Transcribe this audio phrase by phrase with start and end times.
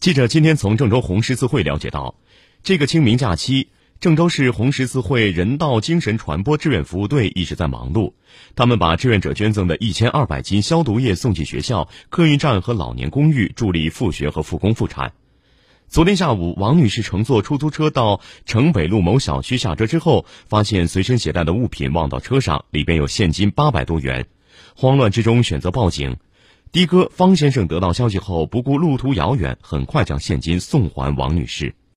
[0.00, 2.14] 记者今天从郑州红十字会了解到，
[2.62, 3.68] 这个清明假期，
[4.00, 8.14] 郑州市红十字会人道精神传播志愿服务队一直在忙碌。
[8.56, 15.12] 他们把志愿者捐赠的一千二百斤消毒液送进学校、客运站和老年公寓，助力复学和复工复产。
[15.86, 24.26] 昨天下午，王女士乘坐出租车到城北路某小区下车之后，发现随身携带的物品忘到车上，里边有现金八百多元，
[24.74, 26.16] 慌乱之中选择报警。
[26.72, 31.74] 的哥方先生得到消息后，不顾路途遥远，很快将现金送还王女士。